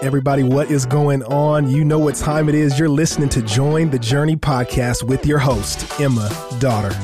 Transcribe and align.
Everybody, 0.00 0.44
what 0.44 0.70
is 0.70 0.86
going 0.86 1.24
on? 1.24 1.68
You 1.68 1.84
know 1.84 1.98
what 1.98 2.14
time 2.14 2.48
it 2.48 2.54
is. 2.54 2.78
You're 2.78 2.88
listening 2.88 3.28
to 3.30 3.42
Join 3.42 3.90
the 3.90 3.98
Journey 3.98 4.36
podcast 4.36 5.02
with 5.02 5.26
your 5.26 5.40
host, 5.40 6.00
Emma 6.00 6.30
Daughter. 6.60 6.96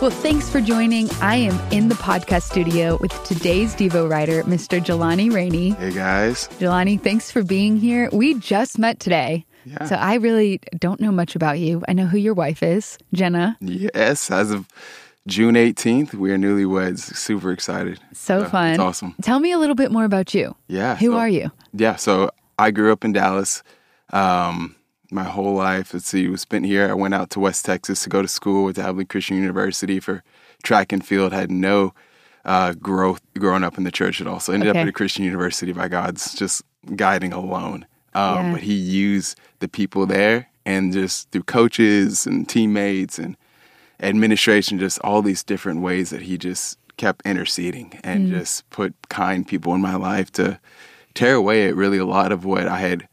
Well, 0.00 0.12
thanks 0.12 0.48
for 0.48 0.60
joining. 0.60 1.10
I 1.20 1.34
am 1.34 1.72
in 1.72 1.88
the 1.88 1.96
podcast 1.96 2.42
studio 2.42 2.96
with 3.00 3.12
today's 3.24 3.74
Devo 3.74 4.08
writer, 4.08 4.44
Mr. 4.44 4.80
Jelani 4.80 5.32
Rainey. 5.32 5.70
Hey 5.70 5.90
guys. 5.90 6.46
Jelani, 6.60 7.02
thanks 7.02 7.32
for 7.32 7.42
being 7.42 7.76
here. 7.76 8.08
We 8.12 8.34
just 8.34 8.78
met 8.78 9.00
today. 9.00 9.44
Yeah. 9.64 9.84
So 9.86 9.96
I 9.96 10.14
really 10.14 10.60
don't 10.78 11.00
know 11.00 11.10
much 11.10 11.34
about 11.34 11.58
you. 11.58 11.82
I 11.88 11.92
know 11.92 12.06
who 12.06 12.18
your 12.18 12.34
wife 12.34 12.62
is, 12.62 12.98
Jenna. 13.12 13.56
Yes, 13.60 14.30
as 14.30 14.52
of 14.52 14.68
June 15.28 15.56
18th, 15.56 16.14
we 16.14 16.30
are 16.32 16.38
newlyweds. 16.38 17.14
Super 17.14 17.52
excited. 17.52 18.00
So 18.14 18.44
fun. 18.46 18.70
It's 18.70 18.80
awesome. 18.80 19.14
Tell 19.20 19.40
me 19.40 19.52
a 19.52 19.58
little 19.58 19.74
bit 19.74 19.92
more 19.92 20.04
about 20.04 20.32
you. 20.32 20.56
Yeah. 20.68 20.96
Who 20.96 21.12
so- 21.12 21.18
are 21.18 21.28
you? 21.28 21.52
Yeah, 21.74 21.96
so 21.96 22.30
I 22.58 22.70
grew 22.70 22.92
up 22.92 23.04
in 23.04 23.12
Dallas. 23.12 23.62
Um, 24.10 24.74
my 25.10 25.24
whole 25.24 25.54
life, 25.54 25.92
let's 25.92 26.08
see, 26.08 26.26
was 26.28 26.40
spent 26.40 26.64
here. 26.64 26.88
I 26.88 26.94
went 26.94 27.12
out 27.12 27.28
to 27.30 27.40
West 27.40 27.64
Texas 27.66 28.02
to 28.04 28.08
go 28.08 28.22
to 28.22 28.28
school 28.28 28.64
with 28.64 28.78
Abilene 28.78 29.06
Christian 29.06 29.36
University 29.36 30.00
for 30.00 30.22
track 30.62 30.92
and 30.92 31.06
field. 31.06 31.32
Had 31.34 31.50
no 31.50 31.92
uh, 32.46 32.72
growth 32.72 33.20
growing 33.38 33.64
up 33.64 33.76
in 33.76 33.84
the 33.84 33.92
church 33.92 34.22
at 34.22 34.26
all. 34.26 34.40
So 34.40 34.54
ended 34.54 34.70
Okay. 34.70 34.78
up 34.80 34.82
at 34.84 34.88
a 34.88 34.92
Christian 34.92 35.24
university 35.26 35.72
by 35.72 35.88
God's 35.88 36.34
just 36.34 36.62
guiding 36.96 37.34
alone. 37.34 37.84
Um, 38.14 38.34
Yeah. 38.46 38.52
But 38.52 38.62
He 38.62 38.72
used 38.74 39.38
the 39.58 39.68
people 39.68 40.06
there 40.06 40.48
and 40.64 40.90
just 40.90 41.30
through 41.32 41.42
coaches 41.42 42.26
and 42.26 42.48
teammates 42.48 43.18
and 43.18 43.36
administration, 44.00 44.78
just 44.78 44.98
all 45.00 45.22
these 45.22 45.42
different 45.42 45.80
ways 45.80 46.10
that 46.10 46.22
He 46.22 46.38
just 46.38 46.78
kept 46.96 47.24
interceding 47.24 47.98
and 48.02 48.28
just 48.28 48.68
put 48.70 48.94
kind 49.08 49.46
people 49.46 49.74
in 49.74 49.80
my 49.80 49.94
life 49.94 50.32
to 50.32 50.58
tear 51.14 51.34
away 51.34 51.68
at 51.68 51.76
really 51.76 51.98
a 51.98 52.04
lot 52.04 52.32
of 52.32 52.44
what 52.44 52.66
I 52.66 52.78
had 52.78 53.08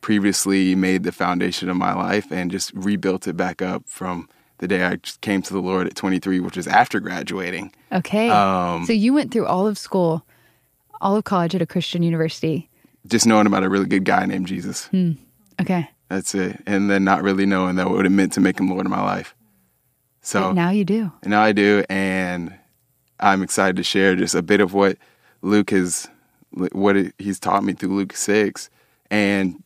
previously 0.00 0.74
made 0.74 1.02
the 1.02 1.12
foundation 1.12 1.68
of 1.68 1.76
my 1.76 1.94
life 1.94 2.30
and 2.30 2.50
just 2.50 2.72
rebuilt 2.74 3.26
it 3.26 3.36
back 3.36 3.62
up 3.62 3.82
from 3.86 4.28
the 4.58 4.68
day 4.68 4.84
I 4.84 4.96
just 4.96 5.20
came 5.20 5.42
to 5.42 5.52
the 5.52 5.60
Lord 5.60 5.86
at 5.86 5.94
23, 5.94 6.40
which 6.40 6.56
was 6.56 6.66
after 6.66 7.00
graduating. 7.00 7.72
Okay. 7.92 8.30
Um, 8.30 8.84
so 8.86 8.92
you 8.92 9.12
went 9.12 9.32
through 9.32 9.46
all 9.46 9.66
of 9.66 9.78
school, 9.78 10.24
all 11.00 11.16
of 11.16 11.24
college 11.24 11.54
at 11.54 11.62
a 11.62 11.66
Christian 11.66 12.02
university. 12.02 12.68
Just 13.06 13.26
knowing 13.26 13.46
about 13.46 13.64
a 13.64 13.68
really 13.68 13.86
good 13.86 14.04
guy 14.04 14.24
named 14.26 14.46
Jesus. 14.46 14.88
Okay. 15.60 15.90
That's 16.08 16.34
it. 16.34 16.62
And 16.66 16.90
then 16.90 17.04
not 17.04 17.22
really 17.22 17.46
knowing 17.46 17.76
that 17.76 17.90
what 17.90 18.06
it 18.06 18.10
meant 18.10 18.32
to 18.34 18.40
make 18.40 18.60
him 18.60 18.68
Lord 18.68 18.86
of 18.86 18.90
my 18.90 19.02
life. 19.02 19.34
So 20.24 20.40
But 20.40 20.52
now 20.54 20.70
you 20.70 20.84
do. 20.84 21.12
Now 21.24 21.42
I 21.42 21.52
do, 21.52 21.84
and 21.88 22.58
I'm 23.20 23.42
excited 23.42 23.76
to 23.76 23.82
share 23.82 24.16
just 24.16 24.34
a 24.34 24.42
bit 24.42 24.60
of 24.60 24.72
what 24.74 24.96
Luke 25.42 25.70
has, 25.70 26.08
what 26.50 26.96
he's 27.18 27.38
taught 27.38 27.62
me 27.62 27.74
through 27.74 27.94
Luke 27.94 28.16
six, 28.16 28.70
and 29.10 29.62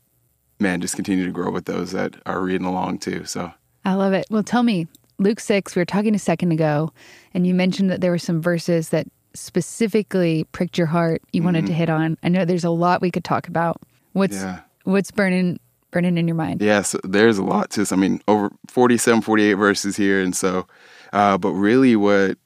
man, 0.61 0.81
just 0.81 0.97
continue 0.97 1.25
to 1.25 1.33
grow 1.33 1.51
with 1.51 1.65
those 1.65 1.93
that 1.93 2.17
are 2.27 2.41
reading 2.41 2.67
along 2.67 2.99
too. 2.99 3.25
So 3.25 3.53
I 3.85 3.95
love 3.95 4.13
it. 4.13 4.27
Well, 4.31 4.43
tell 4.43 4.65
me, 4.65 4.89
Luke 5.19 5.41
6, 5.41 5.75
we 5.75 5.81
were 5.81 5.87
talking 5.87 6.15
a 6.15 6.19
second 6.19 6.53
ago, 6.53 6.93
and 7.35 7.47
you 7.47 7.55
mentioned 7.55 7.91
that 7.91 8.01
there 8.01 8.11
were 8.11 8.19
some 8.19 8.41
verses 8.41 8.91
that 8.91 9.07
specifically 9.35 10.45
pricked 10.53 10.79
your 10.79 10.87
heart 10.87 11.23
you 11.33 11.43
wanted 11.43 11.63
to 11.67 11.73
mm-hmm. 11.73 11.79
hit 11.79 11.91
on. 11.91 12.19
I 12.23 12.29
know 12.29 12.45
there's 12.45 12.65
a 12.65 12.71
lot 12.71 13.01
we 13.01 13.11
could 13.11 13.25
talk 13.25 13.49
about. 13.49 13.81
What's 14.13 14.37
Yeah. 14.37 14.61
what's 14.85 15.11
burning 15.11 15.61
burning 15.91 16.19
in 16.19 16.29
your 16.29 16.37
mind? 16.37 16.63
yeah, 16.63 16.83
so 16.83 16.99
there's 17.05 17.39
a 17.39 17.45
lot 17.45 17.71
to 17.71 17.81
this. 17.81 17.93
I 17.93 17.97
mean, 17.97 18.21
over 18.29 18.51
47, 18.69 19.23
48 19.23 19.55
verses 19.55 19.97
here, 19.97 20.21
and 20.21 20.35
so, 20.35 20.67
uh, 21.13 21.39
but 21.39 21.53
really, 21.53 21.97
what 21.97 22.39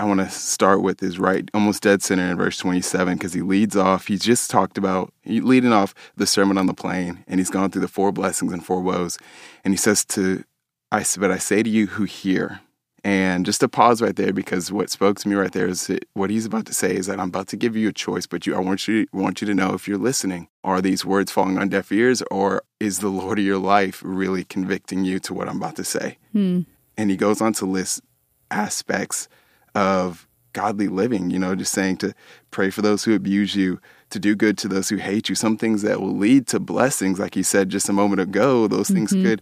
I 0.00 0.04
want 0.04 0.20
to 0.20 0.30
start 0.30 0.82
with 0.82 1.02
is 1.02 1.18
right, 1.18 1.48
almost 1.54 1.82
dead 1.82 2.02
center 2.02 2.24
in 2.30 2.36
verse 2.36 2.56
27, 2.58 3.14
because 3.14 3.32
he 3.32 3.42
leads 3.42 3.76
off. 3.76 4.06
He's 4.06 4.22
just 4.22 4.50
talked 4.50 4.78
about 4.78 5.12
he 5.22 5.40
leading 5.40 5.72
off 5.72 5.94
the 6.16 6.26
Sermon 6.26 6.58
on 6.58 6.66
the 6.66 6.74
Plain, 6.74 7.24
and 7.26 7.40
he's 7.40 7.50
gone 7.50 7.70
through 7.70 7.82
the 7.82 7.88
four 7.88 8.12
blessings 8.12 8.52
and 8.52 8.64
four 8.64 8.80
woes, 8.80 9.18
and 9.64 9.72
he 9.72 9.78
says 9.78 10.04
to, 10.06 10.44
"I 10.92 11.04
but 11.18 11.30
I 11.30 11.38
say 11.38 11.62
to 11.62 11.70
you 11.70 11.86
who 11.86 12.04
hear." 12.04 12.60
And 13.04 13.46
just 13.46 13.60
to 13.60 13.68
pause 13.68 14.02
right 14.02 14.16
there, 14.16 14.32
because 14.32 14.72
what 14.72 14.90
spoke 14.90 15.18
to 15.20 15.28
me 15.28 15.36
right 15.36 15.52
there 15.52 15.68
is 15.68 15.86
that 15.86 16.04
what 16.14 16.30
he's 16.30 16.46
about 16.46 16.66
to 16.66 16.74
say 16.74 16.96
is 16.96 17.06
that 17.06 17.20
I'm 17.20 17.28
about 17.28 17.48
to 17.48 17.56
give 17.56 17.76
you 17.76 17.88
a 17.88 17.92
choice, 17.92 18.26
but 18.26 18.46
you, 18.46 18.56
I 18.56 18.58
want 18.58 18.88
you, 18.88 19.06
want 19.12 19.40
you 19.40 19.46
to 19.46 19.54
know 19.54 19.72
if 19.74 19.86
you're 19.86 19.98
listening, 19.98 20.48
are 20.64 20.80
these 20.80 21.04
words 21.04 21.30
falling 21.30 21.58
on 21.58 21.68
deaf 21.68 21.92
ears, 21.92 22.22
or 22.30 22.62
is 22.80 22.98
the 22.98 23.08
Lord 23.08 23.38
of 23.38 23.44
your 23.44 23.58
life 23.58 24.02
really 24.04 24.44
convicting 24.44 25.04
you 25.04 25.20
to 25.20 25.34
what 25.34 25.48
I'm 25.48 25.58
about 25.58 25.76
to 25.76 25.84
say? 25.84 26.18
Hmm. 26.32 26.62
And 26.96 27.10
he 27.10 27.16
goes 27.16 27.40
on 27.40 27.52
to 27.54 27.66
list 27.66 28.02
aspects 28.50 29.28
of 29.74 30.26
godly 30.52 30.88
living, 30.88 31.30
you 31.30 31.38
know, 31.38 31.54
just 31.54 31.72
saying 31.72 31.98
to 31.98 32.12
pray 32.50 32.70
for 32.70 32.82
those 32.82 33.04
who 33.04 33.14
abuse 33.14 33.54
you, 33.54 33.80
to 34.10 34.18
do 34.18 34.34
good 34.34 34.58
to 34.58 34.66
those 34.66 34.88
who 34.88 34.96
hate 34.96 35.28
you, 35.28 35.34
some 35.36 35.56
things 35.56 35.82
that 35.82 36.00
will 36.00 36.16
lead 36.16 36.48
to 36.48 36.58
blessings, 36.58 37.20
like 37.20 37.34
he 37.34 37.42
said 37.44 37.68
just 37.68 37.88
a 37.88 37.92
moment 37.92 38.20
ago, 38.20 38.66
those 38.66 38.88
things 38.88 39.12
could 39.12 39.40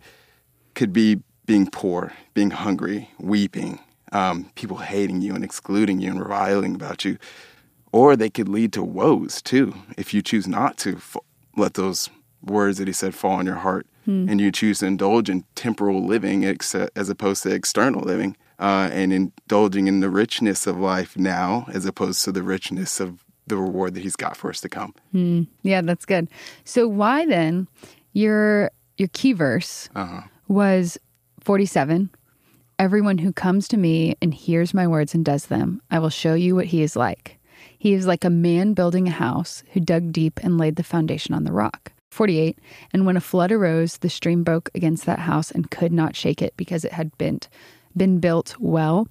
could 0.75 0.93
be 0.93 1.19
being 1.47 1.69
poor, 1.71 2.13
being 2.35 2.51
hungry, 2.51 3.11
weeping, 3.19 3.79
um, 4.13 4.51
people 4.55 4.79
hating 4.79 5.21
you 5.23 5.35
and 5.35 5.45
excluding 5.45 6.01
you 6.01 6.11
and 6.11 6.21
reviling 6.21 6.75
about 6.75 7.05
you. 7.05 7.19
Or 7.93 8.17
they 8.17 8.31
could 8.31 8.49
lead 8.49 8.73
to 8.75 8.83
woes 8.83 9.41
too, 9.41 9.75
if 9.97 10.13
you 10.13 10.21
choose 10.23 10.47
not 10.47 10.77
to 10.79 10.97
f- 10.97 11.17
let 11.57 11.75
those 11.75 12.11
words 12.43 12.79
that 12.79 12.87
he 12.87 12.93
said 12.93 13.15
fall 13.15 13.33
on 13.39 13.47
your 13.47 13.57
heart 13.57 13.87
and 14.09 14.41
you 14.41 14.53
choose 14.53 14.79
to 14.79 14.87
indulge 14.87 15.29
in 15.29 15.43
temporal 15.57 16.07
living 16.07 16.45
ex- 16.45 16.77
as 16.77 17.09
opposed 17.09 17.43
to 17.43 17.51
external 17.53 18.03
living 18.03 18.37
uh, 18.61 18.89
and 18.93 19.13
indulging 19.13 19.89
in 19.89 19.99
the 19.99 20.09
richness 20.09 20.65
of 20.69 20.79
life 20.79 21.17
now 21.19 21.67
as 21.73 21.85
opposed 21.87 22.23
to 22.25 22.31
the 22.31 22.45
richness 22.45 23.01
of 23.01 23.25
the 23.49 23.57
reward 23.57 23.95
that 23.95 24.05
he's 24.05 24.15
got 24.15 24.37
for 24.37 24.49
us 24.49 24.61
to 24.61 24.69
come. 24.69 24.95
Yeah, 25.65 25.81
that's 25.81 26.05
good. 26.07 26.29
So 26.65 26.87
why 26.87 27.27
then 27.27 27.67
your 28.13 28.71
your 28.97 29.09
key 29.13 29.33
verse 29.33 29.89
Uh-huh. 29.97 30.21
was 30.47 30.97
47 31.47 32.11
Everyone 32.77 33.19
who 33.19 33.33
comes 33.33 33.69
to 33.69 33.77
me 33.77 34.17
and 34.21 34.35
hears 34.35 34.75
my 34.75 34.89
words 34.89 35.15
and 35.15 35.25
does 35.25 35.47
them, 35.47 35.81
I 35.93 36.01
will 36.01 36.11
show 36.11 36.35
you 36.35 36.57
what 36.57 36.65
he 36.67 36.83
is 36.83 36.97
like. 36.97 37.39
He 37.79 37.93
is 37.93 38.05
like 38.05 38.25
a 38.25 38.31
man 38.31 38.75
building 38.75 39.07
a 39.07 39.13
house 39.13 39.63
who 39.71 39.79
dug 39.79 40.11
deep 40.11 40.41
and 40.43 40.59
laid 40.59 40.75
the 40.75 40.83
foundation 40.83 41.37
on 41.37 41.45
the 41.45 41.53
rock. 41.53 41.93
48 42.11 42.59
And 42.93 43.07
when 43.07 43.17
a 43.17 43.21
flood 43.21 43.53
arose, 43.53 43.99
the 43.99 44.11
stream 44.11 44.43
broke 44.43 44.71
against 44.75 45.07
that 45.07 45.21
house 45.21 45.53
and 45.53 45.71
could 45.71 45.93
not 45.93 46.17
shake 46.17 46.43
it 46.43 46.53
because 46.57 46.85
it 46.85 46.91
had 46.91 47.17
been, 47.17 47.39
been 47.97 48.19
built 48.19 48.57
well. 48.59 49.07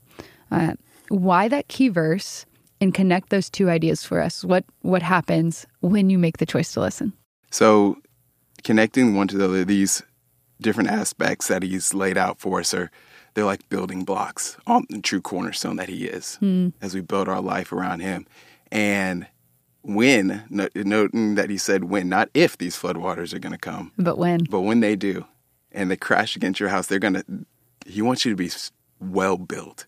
Uh, 0.52 0.74
why 1.08 1.48
that 1.48 1.70
key 1.70 1.88
verse 1.88 2.46
and 2.82 2.94
connect 2.94 3.30
those 3.30 3.50
two 3.50 3.70
ideas 3.70 4.04
for 4.04 4.20
us? 4.20 4.44
What, 4.44 4.66
what 4.82 5.04
happens 5.04 5.66
when 5.80 6.10
you 6.10 6.18
make 6.18 6.40
the 6.40 6.46
choice 6.46 6.74
to 6.74 6.82
listen? 6.82 7.14
So, 7.50 7.96
connecting 8.66 9.16
one 9.16 9.30
to 9.30 9.38
the 9.38 9.46
other, 9.46 9.64
these 9.64 10.04
different 10.62 10.90
aspects 10.90 11.48
that 11.48 11.64
he's 11.64 11.94
laid 11.94 12.18
out 12.18 12.40
for 12.40 12.60
us 12.60 12.74
are 12.74 12.92
they're 13.34 13.46
like 13.46 13.68
building 13.70 14.04
blocks 14.04 14.58
on 14.66 14.86
the 14.90 15.02
true 15.02 15.22
cornerstone 15.22 15.76
that 15.76 15.90
he 15.90 16.06
is 16.06 16.38
hmm. 16.38 16.70
as 16.82 16.96
we 16.96 17.02
build 17.02 17.28
our 17.28 17.42
life 17.42 17.72
around 17.72 18.00
him. 18.00 18.26
And 18.72 19.28
when, 19.84 20.46
no- 20.50 20.70
noting 20.74 21.36
that 21.36 21.50
he 21.50 21.58
said 21.58 21.86
when, 21.86 22.10
not 22.10 22.30
if 22.34 22.58
these 22.58 22.78
floodwaters 22.78 23.34
are 23.34 23.40
going 23.40 23.52
to 23.52 23.60
come, 23.60 23.92
But 23.98 24.18
when? 24.18 24.46
but 24.46 24.62
when 24.62 24.80
they 24.80 24.96
do 24.96 25.26
and 25.72 25.92
they 25.92 25.98
crash 25.98 26.36
against 26.36 26.60
your 26.60 26.70
house, 26.70 26.88
they're 26.88 27.00
going 27.00 27.16
to, 27.16 27.26
he 27.86 28.02
wants 28.02 28.26
you 28.26 28.32
to 28.32 28.38
be 28.38 28.50
well 29.00 29.38
built 29.38 29.86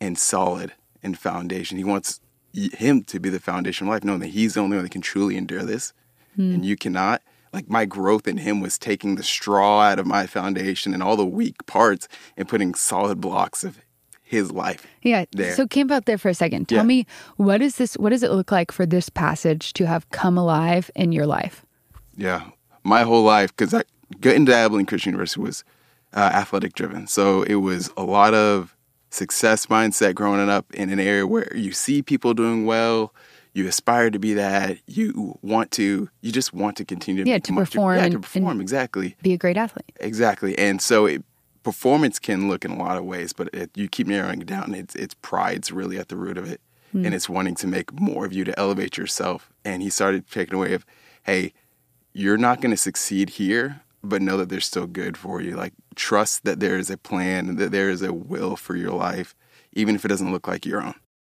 and 0.00 0.16
solid 0.16 0.72
in 1.02 1.14
foundation. 1.14 1.76
He 1.76 1.84
wants 1.84 2.20
him 2.54 3.02
to 3.04 3.20
be 3.20 3.28
the 3.28 3.40
foundation 3.40 3.86
of 3.86 3.92
life, 3.92 4.04
knowing 4.04 4.20
that 4.20 4.28
he's 4.28 4.54
the 4.54 4.60
only 4.60 4.76
one 4.76 4.84
that 4.84 4.92
can 4.92 5.02
truly 5.02 5.36
endure 5.36 5.64
this 5.64 5.92
hmm. 6.36 6.54
and 6.54 6.64
you 6.64 6.76
cannot. 6.76 7.22
Like 7.52 7.68
my 7.70 7.84
growth 7.84 8.28
in 8.28 8.38
him 8.38 8.60
was 8.60 8.78
taking 8.78 9.14
the 9.16 9.22
straw 9.22 9.80
out 9.82 9.98
of 9.98 10.06
my 10.06 10.26
foundation 10.26 10.92
and 10.94 11.02
all 11.02 11.16
the 11.16 11.24
weak 11.26 11.64
parts 11.66 12.08
and 12.36 12.48
putting 12.48 12.74
solid 12.74 13.20
blocks 13.20 13.64
of 13.64 13.78
his 14.22 14.52
life. 14.52 14.86
Yeah. 15.02 15.24
there. 15.32 15.54
So 15.54 15.66
camp 15.66 15.90
out 15.90 16.04
there 16.04 16.18
for 16.18 16.28
a 16.28 16.34
second. 16.34 16.68
Tell 16.68 16.78
Yeah. 16.78 16.82
me 16.84 17.06
what 17.36 17.62
is 17.62 17.76
this 17.76 17.94
what 17.94 18.10
does 18.10 18.22
it 18.22 18.30
look 18.30 18.52
like 18.52 18.70
for 18.70 18.84
this 18.84 19.08
passage 19.08 19.72
to 19.74 19.86
have 19.86 20.08
come 20.10 20.36
alive 20.36 20.90
in 20.94 21.12
your 21.12 21.26
life? 21.26 21.64
Yeah, 22.16 22.50
my 22.84 23.02
whole 23.04 23.22
life 23.22 23.56
because 23.56 23.72
I 23.72 23.84
getting 24.20 24.44
to 24.46 24.54
Abilene 24.54 24.86
Christian 24.86 25.12
University 25.12 25.40
was 25.40 25.64
uh, 26.12 26.18
athletic 26.34 26.74
driven, 26.74 27.06
so 27.06 27.42
it 27.44 27.56
was 27.56 27.90
a 27.96 28.02
lot 28.02 28.34
of 28.34 28.74
success 29.10 29.66
mindset 29.66 30.14
growing 30.14 30.50
up 30.50 30.66
in 30.74 30.90
an 30.90 31.00
area 31.00 31.26
where 31.26 31.50
you 31.56 31.72
see 31.72 32.02
people 32.02 32.34
doing 32.34 32.66
well, 32.66 33.14
you 33.58 33.66
aspire 33.68 34.10
to 34.10 34.18
be 34.18 34.34
that, 34.34 34.78
you 34.86 35.38
want 35.42 35.70
to, 35.72 36.08
you 36.22 36.32
just 36.32 36.54
want 36.54 36.76
to 36.78 36.84
continue 36.84 37.24
to 37.24 37.30
Yeah, 37.30 37.36
be 37.38 37.42
to 37.42 37.54
perform 37.54 37.96
yeah, 37.96 38.08
to 38.08 38.20
perform 38.20 38.60
exactly, 38.60 39.16
Be 39.22 39.32
a 39.34 39.36
great 39.36 39.56
athlete. 39.56 39.92
exactly, 40.00 40.56
and 40.56 40.80
so 40.80 41.06
it, 41.06 41.22
performance 41.62 42.18
can 42.18 42.48
look 42.48 42.64
in 42.64 42.70
a 42.70 42.78
lot 42.78 42.96
of 42.96 43.04
ways, 43.04 43.32
but 43.34 43.50
it, 43.52 43.70
you 43.74 43.88
keep 43.88 44.06
narrowing 44.06 44.40
it 44.40 44.46
down. 44.46 44.74
It's 44.74 44.94
it's 44.94 45.14
pride's 45.14 45.70
really 45.70 45.98
at 45.98 46.08
the 46.08 46.16
root 46.16 46.38
of 46.38 46.50
it, 46.50 46.60
hmm. 46.92 47.04
and 47.04 47.14
it's 47.14 47.28
wanting 47.28 47.56
to 47.56 47.66
make 47.66 47.92
more 47.92 48.24
of 48.24 48.32
you 48.32 48.44
to 48.44 48.58
elevate 48.58 48.96
yourself. 48.96 49.50
And 49.64 49.82
he 49.82 49.90
started 49.90 50.30
taking 50.30 50.54
away 50.54 50.72
of, 50.72 50.86
hey, 51.24 51.52
you're 52.14 52.38
not 52.38 52.60
going 52.60 52.70
to 52.70 52.76
succeed 52.76 53.30
here, 53.30 53.82
but 54.02 54.22
know 54.22 54.36
that 54.38 54.48
there's 54.48 54.66
still 54.66 54.86
good 54.86 55.16
for 55.16 55.40
you. 55.40 55.56
Like 55.56 55.74
trust 55.94 56.44
that 56.44 56.60
there 56.60 56.78
is 56.78 56.90
a 56.90 56.96
plan, 56.96 57.56
that 57.56 57.72
there 57.72 57.90
is 57.90 58.02
a 58.02 58.12
will 58.12 58.56
for 58.56 58.76
your 58.76 58.92
life, 58.92 59.34
even 59.72 59.94
if 59.94 60.04
it 60.04 60.08
doesn't 60.08 60.32
look 60.32 60.48
like 60.48 60.64
your 60.64 60.82
own. 60.82 60.94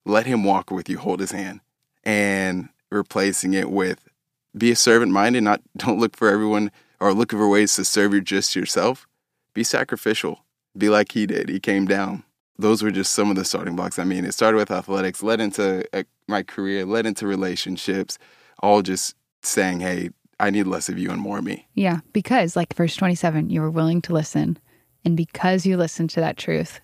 Let 0.06 0.26
him 0.26 0.44
walk 0.44 0.70
with 0.70 0.88
you, 0.88 0.98
hold 0.98 1.20
his 1.20 1.32
hand, 1.32 1.60
and 2.04 2.68
replacing 2.90 3.54
it 3.54 3.70
with 3.70 4.08
be 4.56 4.70
a 4.70 4.76
servant 4.76 5.12
minded, 5.12 5.42
not 5.42 5.60
don't 5.76 5.98
look 5.98 6.16
for 6.16 6.28
everyone 6.28 6.70
or 7.00 7.12
look 7.12 7.30
for 7.30 7.48
ways 7.48 7.74
to 7.76 7.84
serve 7.84 8.14
you 8.14 8.20
just 8.20 8.56
yourself. 8.56 9.06
Be 9.54 9.64
sacrificial. 9.64 10.44
Be 10.76 10.88
like 10.88 11.12
he 11.12 11.26
did. 11.26 11.48
He 11.48 11.58
came 11.58 11.86
down. 11.86 12.24
Those 12.58 12.82
were 12.82 12.90
just 12.90 13.12
some 13.12 13.30
of 13.30 13.36
the 13.36 13.44
starting 13.44 13.74
blocks. 13.74 13.98
I 13.98 14.04
mean, 14.04 14.24
it 14.24 14.32
started 14.32 14.58
with 14.58 14.70
athletics, 14.70 15.22
led 15.22 15.40
into 15.40 15.84
uh, 15.96 16.02
my 16.28 16.42
career, 16.42 16.84
led 16.84 17.06
into 17.06 17.26
relationships, 17.26 18.18
all 18.62 18.82
just 18.82 19.16
saying, 19.42 19.80
hey, 19.80 20.10
I 20.38 20.50
need 20.50 20.66
less 20.66 20.88
of 20.88 20.98
you 20.98 21.10
and 21.10 21.20
more 21.20 21.38
of 21.38 21.44
me. 21.44 21.66
Yeah, 21.74 22.00
because 22.12 22.56
like 22.56 22.74
verse 22.74 22.94
27, 22.96 23.50
you 23.50 23.62
were 23.62 23.70
willing 23.70 24.02
to 24.02 24.12
listen. 24.12 24.58
And 25.04 25.16
because 25.16 25.64
you 25.64 25.78
listened 25.78 26.10
to 26.10 26.20
that 26.20 26.36
truth, 26.36 26.80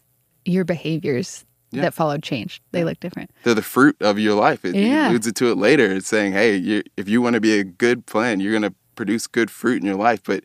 your 0.47 0.65
behaviors 0.65 1.45
yeah. 1.71 1.83
that 1.83 1.95
followed 1.95 2.23
changed. 2.23 2.63
They 2.73 2.85
look 2.85 3.01
different. 3.01 3.31
They're 3.43 3.55
the 3.55 3.63
fruit 3.63 3.97
of 4.01 4.19
your 4.19 4.35
life. 4.35 4.65
It, 4.65 4.75
yeah. 4.75 5.09
alludes 5.09 5.27
it 5.27 5.35
to 5.37 5.51
it 5.51 5.57
later. 5.57 5.93
It's 5.93 6.09
saying, 6.09 6.33
hey, 6.33 6.57
you, 6.57 6.83
if 6.97 7.09
you 7.09 7.23
want 7.23 7.35
to 7.35 7.41
be 7.41 7.59
a 7.59 7.65
good 7.65 8.07
plant, 8.07 8.41
you're 8.41 8.53
going 8.53 8.63
to 8.63 8.75
produce 8.95 9.27
good 9.27 9.51
fruit 9.51 9.81
in 9.81 9.87
your 9.87 9.97
life. 9.97 10.23
But 10.25 10.45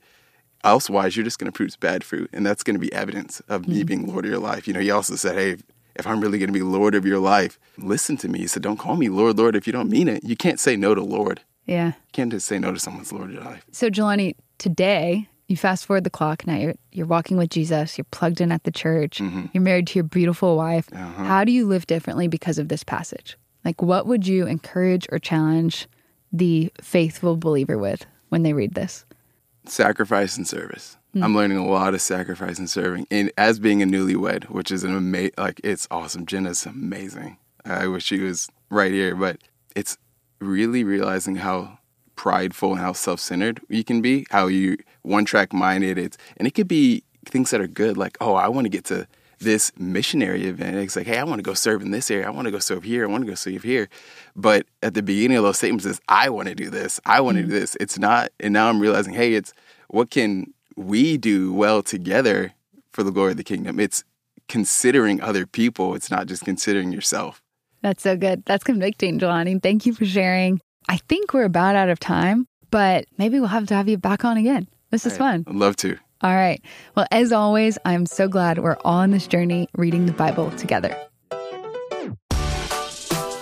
elsewise, 0.63 1.15
you're 1.15 1.23
just 1.23 1.39
going 1.39 1.51
to 1.51 1.56
produce 1.56 1.75
bad 1.75 2.03
fruit. 2.03 2.29
And 2.33 2.45
that's 2.45 2.63
going 2.63 2.75
to 2.75 2.79
be 2.79 2.91
evidence 2.94 3.39
of 3.47 3.63
mm-hmm. 3.63 3.71
me 3.71 3.83
being 3.83 4.07
Lord 4.07 4.25
of 4.25 4.31
your 4.31 4.39
life. 4.39 4.68
You 4.68 4.73
know, 4.73 4.79
he 4.79 4.91
also 4.91 5.15
said, 5.15 5.35
hey, 5.35 5.57
if 5.95 6.07
I'm 6.07 6.21
really 6.21 6.38
going 6.38 6.50
to 6.50 6.53
be 6.53 6.62
Lord 6.62 6.95
of 6.95 7.06
your 7.06 7.19
life, 7.19 7.59
listen 7.77 8.18
to 8.18 8.29
me. 8.29 8.39
He 8.39 8.47
said, 8.47 8.63
don't 8.63 8.77
call 8.77 8.95
me 8.95 9.09
Lord, 9.09 9.38
Lord 9.38 9.56
if 9.56 9.68
you 9.68 9.73
don't 9.73 9.89
mean 9.89 10.07
it. 10.07 10.23
You 10.23 10.35
can't 10.35 10.59
say 10.59 10.75
no 10.75 10.95
to 10.95 11.01
Lord. 11.01 11.41
Yeah. 11.65 11.88
You 11.88 11.94
can't 12.13 12.31
just 12.31 12.47
say 12.47 12.59
no 12.59 12.71
to 12.71 12.79
someone's 12.79 13.12
Lord 13.12 13.29
of 13.29 13.33
your 13.33 13.44
life. 13.44 13.65
So, 13.71 13.89
Jelani, 13.89 14.35
today, 14.57 15.27
you 15.51 15.57
fast 15.57 15.86
forward 15.86 16.03
the 16.03 16.09
clock 16.09 16.48
now 16.48 16.56
you're 16.56 16.74
you're 16.92 17.06
walking 17.06 17.38
with 17.38 17.50
jesus 17.50 17.98
you're 17.98 18.06
plugged 18.12 18.42
in 18.42 18.51
at 18.51 18.63
the 18.63 18.71
church 18.71 19.19
mm-hmm. 19.19 19.45
you're 19.53 19.62
married 19.62 19.86
to 19.86 20.00
your 20.00 20.03
beautiful 20.03 20.57
wife 20.57 20.88
uh-huh. 20.94 21.24
how 21.24 21.44
do 21.44 21.51
you 21.51 21.68
live 21.68 21.86
differently 21.86 22.27
because 22.27 22.57
of 22.57 22.69
this 22.69 22.83
passage 22.83 23.38
like 23.63 23.81
what 23.81 24.07
would 24.07 24.25
you 24.25 24.48
encourage 24.48 25.06
or 25.12 25.19
challenge 25.19 25.88
the 26.31 26.71
faithful 26.81 27.36
believer 27.36 27.77
with 27.77 28.06
when 28.30 28.44
they 28.44 28.53
read 28.53 28.74
this 28.74 29.06
sacrifice 29.65 30.38
and 30.38 30.48
service 30.48 30.98
mm-hmm. 31.13 31.24
i'm 31.24 31.36
learning 31.36 31.57
a 31.57 31.68
lot 31.68 31.94
of 31.94 32.01
sacrifice 32.01 32.57
and 32.57 32.69
serving 32.69 33.06
and 33.12 33.31
as 33.38 33.59
being 33.59 33.83
a 33.83 33.86
newlywed 33.86 34.45
which 34.45 34.71
is 34.71 34.83
an 34.83 34.95
amazing 34.95 35.33
like 35.38 35.59
it's 35.63 35.88
awesome 35.92 36.25
jenna's 36.25 36.65
amazing 36.65 37.38
i 37.65 37.86
wish 37.86 38.06
she 38.06 38.19
was 38.19 38.50
right 38.69 38.94
here 38.94 39.15
but 39.15 39.38
it's 39.75 39.97
really 40.39 40.83
realizing 40.83 41.36
how 41.36 41.77
prideful 42.21 42.73
and 42.73 42.79
how 42.79 42.94
self-centered 42.94 43.59
you 43.68 43.83
can 43.83 44.00
be, 44.00 44.27
how 44.29 44.45
you 44.45 44.77
one-track 45.01 45.51
minded. 45.53 45.97
It's 45.97 46.18
and 46.38 46.47
it 46.47 46.51
could 46.51 46.68
be 46.68 47.03
things 47.25 47.50
that 47.50 47.59
are 47.59 47.68
good, 47.68 47.97
like 47.97 48.15
oh, 48.21 48.35
I 48.35 48.47
want 48.47 48.65
to 48.65 48.69
get 48.69 48.85
to 48.85 49.07
this 49.39 49.71
missionary 49.79 50.45
event. 50.45 50.75
It's 50.75 50.95
like, 50.95 51.07
hey, 51.07 51.18
I 51.18 51.23
want 51.23 51.39
to 51.39 51.44
go 51.44 51.56
serve 51.56 51.81
in 51.81 51.89
this 51.89 52.12
area. 52.12 52.27
I 52.27 52.29
want 52.29 52.45
to 52.45 52.51
go 52.51 52.59
serve 52.59 52.83
here. 52.83 53.03
I 53.03 53.07
want 53.07 53.23
to 53.23 53.27
go 53.27 53.33
serve 53.33 53.63
here. 53.63 53.89
But 54.35 54.68
at 54.83 54.94
the 54.94 55.01
beginning 55.01 55.38
of 55.38 55.44
those 55.44 55.57
statements 55.57 55.83
is, 55.83 56.00
I 56.07 56.29
want 56.29 56.47
to 56.50 56.53
do 56.53 56.69
this. 56.69 57.00
I 57.07 57.21
want 57.21 57.38
to 57.38 57.41
do 57.41 57.47
mm-hmm. 57.47 57.59
this. 57.59 57.75
It's 57.79 57.97
not. 57.97 58.29
And 58.39 58.53
now 58.53 58.69
I'm 58.69 58.79
realizing, 58.79 59.15
hey, 59.15 59.33
it's 59.33 59.51
what 59.88 60.12
can 60.12 60.53
we 60.75 61.18
do 61.18 61.51
well 61.53 61.81
together 61.81 62.53
for 62.91 63.01
the 63.01 63.12
glory 63.12 63.31
of 63.31 63.38
the 63.38 63.44
kingdom? 63.44 63.79
It's 63.79 64.03
considering 64.47 65.19
other 65.21 65.47
people. 65.47 65.95
It's 65.95 66.12
not 66.12 66.27
just 66.27 66.45
considering 66.45 66.91
yourself. 66.91 67.41
That's 67.81 68.03
so 68.03 68.15
good. 68.15 68.45
That's 68.45 68.63
convicting, 68.63 69.19
Jelani. 69.19 69.59
Thank 69.59 69.88
you 69.88 69.94
for 69.95 70.06
sharing. 70.06 70.62
I 70.88 70.98
think 70.98 71.33
we're 71.33 71.45
about 71.45 71.75
out 71.75 71.89
of 71.89 72.00
time, 72.00 72.48
but 72.69 73.06
maybe 73.18 73.39
we'll 73.39 73.50
have 73.50 73.68
to 73.68 73.75
have 73.75 73.88
you 73.88 73.98
back 73.98 74.25
on 74.25 74.38
again. 74.38 74.68
This 74.89 75.06
is 75.06 75.18
fun. 75.18 75.45
I'd 75.48 75.56
love 75.56 75.78
to. 75.78 75.98
All 76.22 76.36
right. 76.36 76.62
Well, 76.95 77.07
as 77.12 77.31
always, 77.31 77.78
I'm 77.86 78.06
so 78.06 78.28
glad 78.28 78.60
we're 78.60 78.78
all 78.83 79.00
on 79.00 79.12
this 79.12 79.25
journey 79.25 79.68
reading 79.75 80.06
the 80.06 80.12
Bible 80.12 80.51
together. 80.51 80.95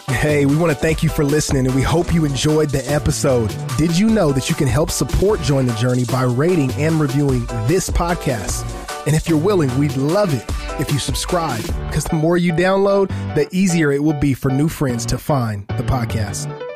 Hey, 0.09 0.45
we 0.45 0.57
want 0.57 0.71
to 0.71 0.77
thank 0.77 1.01
you 1.01 1.07
for 1.07 1.23
listening 1.23 1.65
and 1.65 1.73
we 1.73 1.81
hope 1.81 2.13
you 2.13 2.25
enjoyed 2.25 2.69
the 2.69 2.85
episode. 2.91 3.55
Did 3.77 3.97
you 3.97 4.09
know 4.09 4.33
that 4.33 4.49
you 4.49 4.55
can 4.55 4.67
help 4.67 4.91
support 4.91 5.41
Join 5.41 5.65
the 5.65 5.73
Journey 5.75 6.03
by 6.05 6.23
rating 6.23 6.71
and 6.73 6.99
reviewing 6.99 7.45
this 7.67 7.89
podcast? 7.89 8.65
And 9.07 9.15
if 9.15 9.29
you're 9.29 9.39
willing, 9.39 9.75
we'd 9.79 9.95
love 9.95 10.33
it 10.33 10.45
if 10.79 10.91
you 10.91 10.99
subscribe 10.99 11.63
because 11.87 12.03
the 12.03 12.17
more 12.17 12.37
you 12.37 12.51
download, 12.51 13.07
the 13.33 13.47
easier 13.55 13.91
it 13.93 14.03
will 14.03 14.19
be 14.19 14.33
for 14.33 14.51
new 14.51 14.67
friends 14.67 15.05
to 15.07 15.17
find 15.17 15.65
the 15.69 15.83
podcast. 15.83 16.68